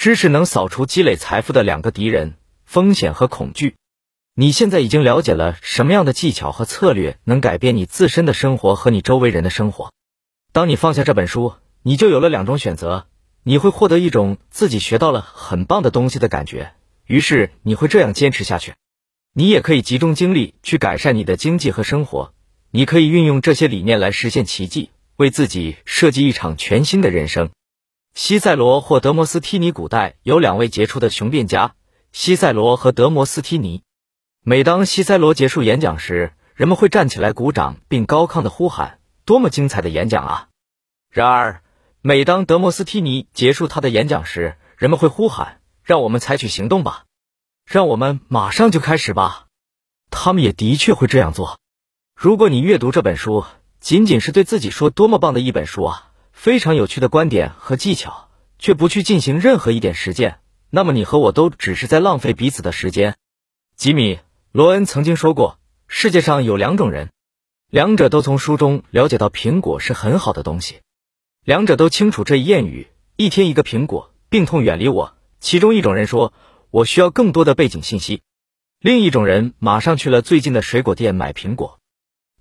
[0.00, 2.32] 知识能扫除积累财富的两个敌人：
[2.64, 3.74] 风险和恐惧。
[4.34, 9.92] 你现在已经了解了什么样的技巧和策略能改变你自身的生活和你周围人的生活。
[10.52, 11.52] 当你放下这本书，
[11.82, 13.08] 你就有了两种选择：
[13.42, 16.72] 你会获得一种自己学到了很棒的东西的感觉，
[17.04, 18.72] 于是你会这样坚持下去；
[19.34, 22.32] 你也可以集中精力去改善你的经济和生活。
[22.70, 27.50] 你可以运用这些理念来实现奇迹，为自己设计一场全新的人生。
[28.14, 31.74] 西塞罗或德摩斯梯尼，古代有两位杰出的雄辩家，
[32.12, 33.82] 西塞罗和德摩斯梯尼。
[34.42, 40.48] 每当西塞罗结束演讲时，人们会站起来鼓掌，并高亢的呼喊：“多么精彩的演讲啊！”
[41.08, 41.62] 然而，
[42.02, 47.04] 每当德摩斯梯尼结束他的演讲时，人们会呼喊：“让我们采取行动吧，
[47.64, 49.46] 让我们马上就开始吧。”
[50.10, 51.58] 他们也的确会这样做。
[52.16, 53.44] 如果你阅读这本书，
[53.78, 60.40] 仅仅是对自己说多么棒的一本书啊，非常有趣的观点和技巧，却不去进行任何一点实践，
[60.70, 63.16] 那么你和我都只是在浪费彼此的时间。
[63.76, 64.16] 吉米·
[64.52, 67.10] 罗恩曾经说过，世界上有两种人，
[67.68, 70.80] 两者都从书中了解到苹果是很好的东西，
[71.44, 75.16] 两者都清楚这一谚语：一天一个苹果，病痛远离我。
[75.40, 76.34] 其中一种人说，
[76.70, 78.22] 我需要更多的背景信息，
[78.78, 81.78] 另一种人马上去了最近的水果店买苹果。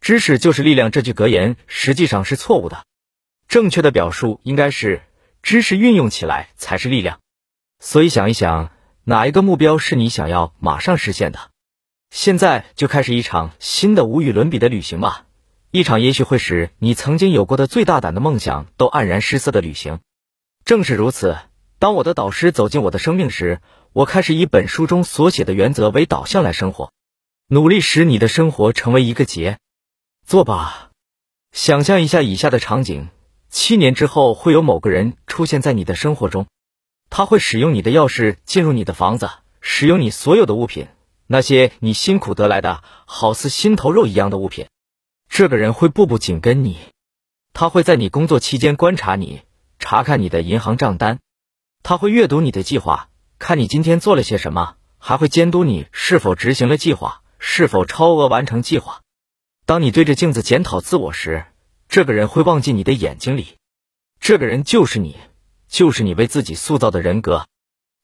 [0.01, 0.91] 知识就是力量。
[0.91, 2.83] 这句格言实际上是错误的，
[3.49, 5.01] 正确的表述应该是
[5.41, 7.19] 知识运用起来才是力量。
[7.79, 8.71] 所以想一想，
[9.03, 11.49] 哪一个目标是你想要马上实现的？
[12.11, 15.25] 现在就开始一场新的无与伦比的旅行吧，
[15.71, 19.99] 一场也许会使你曾经有过的最大胆的梦想都黯然失色的旅行。
[20.63, 21.37] 正是如此，
[21.79, 23.61] 当我的导师走进我的生命时，
[23.93, 26.91] 我开始以本书中所写的原则为导向来生活，
[27.47, 29.57] 努力使你的生活成为一个结。
[30.23, 30.91] 做吧，
[31.51, 33.09] 想象一下以下的场景：
[33.49, 36.47] 七年之后，会有某个人出现在你的生活中，
[37.09, 40.87] 他会使用你的钥匙进入你的房子，使用你所有的物品，
[41.25, 44.67] 那些你辛苦得来的好似心头肉一样的物品。
[45.27, 46.77] 这个人会步步紧跟你，
[47.53, 49.41] 他会在你工作期间观察你，
[49.79, 51.19] 查看你的银行账单，
[51.81, 53.09] 他会阅读你的计划，
[53.39, 59.01] 看你今天做了些什么，还会监督你是否执行了计划，是否超额完成计划。
[59.65, 61.45] 当你对着镜子检讨自我时，
[61.89, 63.57] 这个人会望进你的眼睛里，
[64.19, 65.17] 这个人就是你，
[65.67, 67.47] 就是你为自己塑造的人格。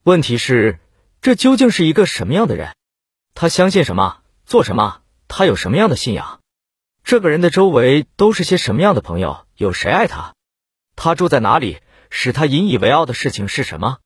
[0.04, 0.80] 问题是，
[1.22, 2.76] 这究竟是一个什么样的人？
[3.36, 4.22] 他相信什么？
[4.44, 5.02] 做什么？
[5.28, 6.40] 他有什么样的信仰？
[7.04, 9.46] 这个人的周围都是些什么样的朋友？
[9.56, 10.34] 有谁爱他？
[10.96, 11.78] 他住在哪里？
[12.10, 13.98] 使他引以为傲的事情是什么？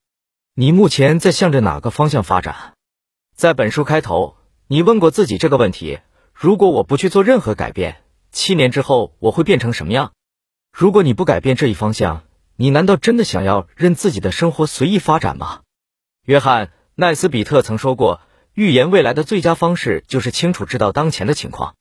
[0.54, 2.74] 你目前在向着哪个方向发展？
[3.34, 4.36] 在本书开头，
[4.66, 6.00] 你问过自己这个问题。
[6.34, 8.02] 如果我不去做任何改变，
[8.32, 10.12] 七年之后我会变成什么样？
[10.72, 12.22] 如果你不改变这一方向，
[12.56, 15.62] 你难道真的想要任自己的生活随意发展吗？
[16.26, 18.20] 约翰·奈斯比特曾说过，
[18.54, 21.74] 预言未来的最佳方式就是清楚知道当前的情况。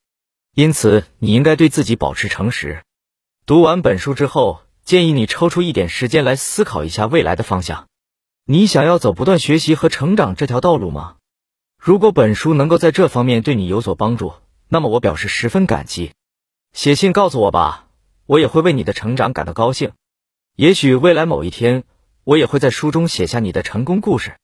[0.55, 2.83] 因此，你应该对自己保持诚实。
[3.45, 7.87] 读完本书之后，建议你抽出一点时间来思考一下未来的方向。
[8.45, 11.17] 你想要走不断学习和成长这条道路吗？
[11.77, 14.33] 如果本书能够在这方面对你有所帮助，
[14.67, 16.11] 那么我表示十分感激，
[16.73, 17.87] 写信告诉我吧，
[18.25, 19.91] 我也会为你的成长感到高兴。
[20.55, 21.83] 也许未来某一天，
[22.23, 24.37] 我也会在书中写下你的成功故事，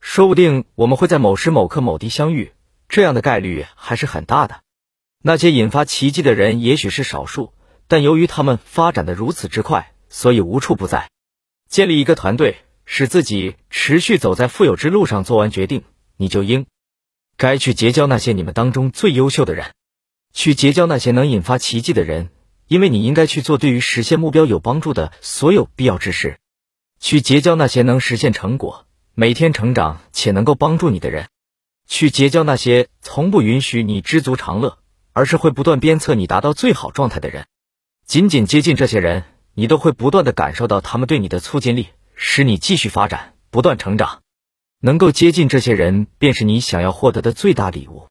[0.00, 2.52] 说不定我们会在某时某刻某地相遇，
[2.88, 4.62] 这样的概率还是很大的。
[5.22, 7.52] 那些引发奇迹的人也许是少数，
[7.86, 11.10] 但由于他们发展的如此之快，所以无处不在。
[11.68, 15.84] 建立一个团队，使自己持续走在富有之路上，做完决定，
[16.16, 16.66] 你就应。
[17.36, 19.72] 该去结交那些你们当中最优秀的人，
[20.32, 22.30] 去结交那些能引发奇迹的人，
[22.68, 26.38] 因为你应该去做对于实现目标有帮助的所有必要之事。
[27.00, 31.28] 去结交那些能实现成果、每天成长且能够帮助你的人。
[31.86, 34.78] 去结交那些从不允许你知足常乐，
[35.12, 37.46] 而是会不断鞭策你达到最好状态的人。
[38.06, 39.24] 仅仅接近这些人，
[39.54, 44.22] 你都会不断的感受到他们对你的促进力，使你继续发展，不断成长。
[44.80, 48.06] 能够接近这些人，便是你想要获得的最大礼物。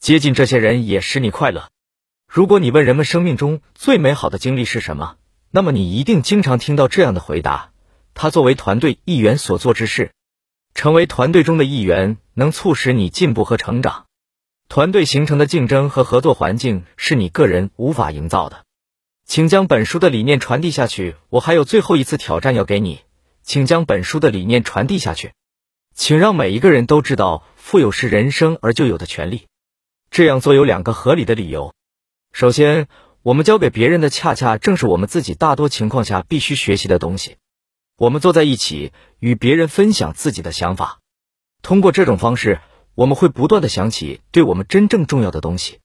[0.00, 1.68] 接近这些人也使你快乐。
[2.26, 5.16] 如果你问人们生命中最美好的经历是什么，
[5.50, 7.72] 那么你一定经常听到这样的回答：
[8.14, 10.12] 他作为团队一员所做之事。
[10.74, 14.06] 成为团队中的一员，能促使你进步和成长。
[14.70, 18.64] 团队形成的竞争和合作环境是你个人无法营造的。
[19.26, 21.16] 请将本书的理念传递下去。
[21.28, 23.00] 我还有最后一次挑战要给你，
[23.42, 25.32] 请将本书的理念传递下去。
[25.94, 29.46] 请让每一个人都知道，富有是人生而就有的权利。
[30.10, 31.72] 这样做有两个合理的理由：
[32.32, 32.88] 首先，
[33.22, 37.36] 我们教给别人的恰恰正是我们自己大多情况下必须学习的东西；
[37.96, 40.98] 我们坐在一起，与别人分享自己的想法。
[41.62, 42.60] 通过这种方式，
[42.96, 45.78] 我们会不断的想起对我们真正重要的东西。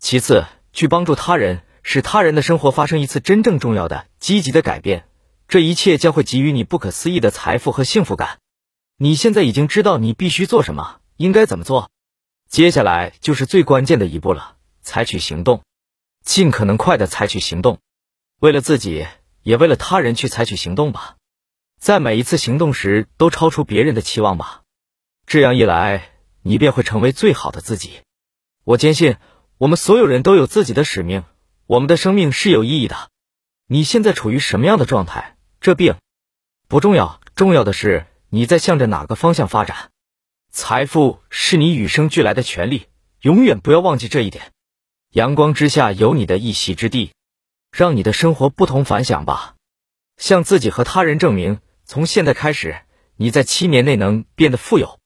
[0.00, 5.04] 其次，去帮助他人，使他人的生活发生一次真正重要的、积极的改变。
[5.46, 8.38] 这一切将会给予你不可思议的财富和幸福感。
[8.96, 11.90] 你现在已经知道你必须做什么，应该怎么做。
[12.48, 15.62] 接下来就是最关键的一步了，采取行动，
[16.24, 17.78] 尽可能快的采取行动，
[18.40, 19.06] 为了自己，
[19.42, 21.16] 也为了他人去采取行动吧。
[21.78, 24.62] 在每一次行动时，都超出别人的期望吧。
[25.26, 26.10] 这样一来，
[26.42, 28.00] 你便会成为最好的自己。
[28.64, 29.16] 我坚信，
[29.58, 31.24] 我们所有人都有自己的使命，
[31.66, 33.10] 我们的生命是有意义的。
[33.66, 35.36] 你现在处于什么样的状态？
[35.60, 35.96] 这并
[36.66, 39.90] 不重要，重要的是你在向着哪个方向发展。
[40.50, 42.86] 财富是你与生俱来的权利，
[43.20, 44.52] 永远不要忘记这一点。
[45.12, 47.12] 阳光之下有你的一席之地，
[47.70, 49.54] 让你的生活不同凡响吧。
[50.16, 52.76] 向自己和他人证明，从现在开始，
[53.16, 54.98] 你在七年内能变得富有。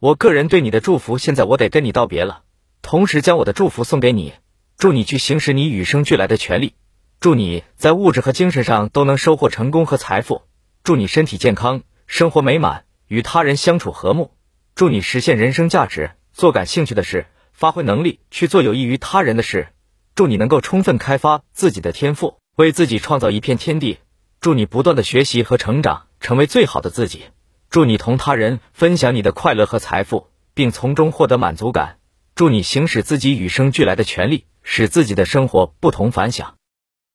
[0.00, 2.42] 我个人对你的祝福，现在我得跟你道别了，
[2.82, 4.32] 同时将我的祝福送给你，
[4.76, 6.74] 祝你去行使你与生俱来的权利。
[7.20, 10.42] 祝你在物质和精神上都能收获成功和财富。
[10.82, 14.32] 祝你身体健康，生活美满，与他人相处和睦。
[14.78, 19.70] 祝你实现人生价值，做感兴趣的事，发挥能力去做有益于他人的事。
[20.14, 23.98] 祝你能够充分开发自己的天赋，为自己创造一片天地。
[24.40, 27.24] 祝你不断的学习和成长，成为最好的自己。
[27.70, 31.98] 祝你同他人分享你的快乐和财富，并从中获得满足感。
[32.36, 36.54] 祝你行使自己与生俱来的权利，使自己的生活不同凡响。